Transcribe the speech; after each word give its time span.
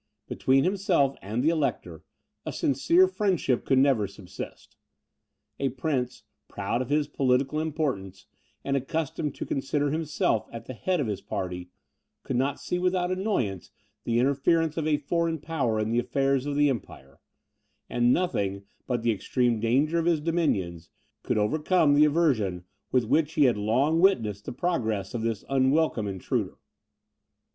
Between 0.27 0.63
himself 0.63 1.15
and 1.21 1.43
the 1.43 1.49
Elector, 1.49 2.03
a 2.43 2.51
sincere 2.51 3.07
friendship 3.07 3.63
could 3.63 3.77
never 3.77 4.07
subsist. 4.07 4.75
A 5.59 5.69
prince, 5.69 6.23
proud 6.47 6.81
of 6.81 6.89
his 6.89 7.07
political 7.07 7.59
importance, 7.59 8.25
and 8.63 8.75
accustomed 8.75 9.35
to 9.35 9.45
consider 9.45 9.91
himself 9.91 10.47
as 10.51 10.63
the 10.63 10.73
head 10.73 10.99
of 10.99 11.05
his 11.05 11.21
party, 11.21 11.69
could 12.23 12.35
not 12.35 12.59
see 12.59 12.79
without 12.79 13.11
annoyance 13.11 13.69
the 14.03 14.17
interference 14.17 14.75
of 14.75 14.87
a 14.87 14.97
foreign 14.97 15.37
power 15.37 15.79
in 15.79 15.91
the 15.91 15.99
affairs 15.99 16.47
of 16.47 16.55
the 16.55 16.67
Empire; 16.67 17.19
and 17.87 18.11
nothing, 18.11 18.63
but 18.87 19.03
the 19.03 19.11
extreme 19.11 19.59
danger 19.59 19.99
of 19.99 20.05
his 20.05 20.19
dominions, 20.19 20.89
could 21.21 21.37
overcome 21.37 21.93
the 21.93 22.05
aversion 22.05 22.63
with 22.91 23.05
which 23.05 23.33
he 23.33 23.43
had 23.43 23.55
long 23.55 23.99
witnessed 23.99 24.45
the 24.45 24.51
progress 24.51 25.13
of 25.13 25.21
this 25.21 25.45
unwelcome 25.47 26.07
intruder. 26.07 26.57